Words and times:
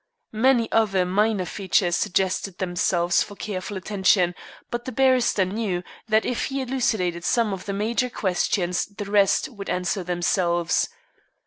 Many 0.33 0.67
other 0.71 1.05
minor 1.05 1.45
features 1.45 1.95
suggested 1.95 2.57
themselves 2.57 3.21
for 3.21 3.35
careful 3.35 3.77
attention, 3.77 4.33
but 4.71 4.85
the 4.85 4.91
barrister 4.91 5.45
knew 5.45 5.83
that 6.07 6.25
if 6.25 6.45
he 6.45 6.59
elucidated 6.63 7.23
some 7.23 7.53
of 7.53 7.65
the 7.65 7.73
major 7.73 8.09
questions 8.09 8.87
the 8.87 9.05
rest 9.05 9.47
would 9.49 9.69
answer 9.69 10.03
themselves. 10.03 10.89